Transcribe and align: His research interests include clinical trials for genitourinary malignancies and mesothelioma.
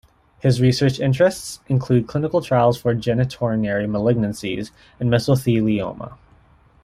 His 0.39 0.59
research 0.59 0.99
interests 0.99 1.59
include 1.67 2.07
clinical 2.07 2.41
trials 2.41 2.81
for 2.81 2.95
genitourinary 2.95 3.85
malignancies 3.87 4.71
and 4.99 5.11
mesothelioma. 5.11 6.17